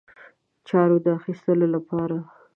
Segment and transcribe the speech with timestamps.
[0.67, 2.17] چارو د اخیستلو لپاره.